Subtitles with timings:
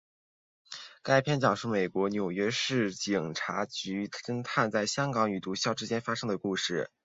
[1.03, 6.89] 该片讲述美国纽约市警察局警探在香港与毒枭之间发生的故事。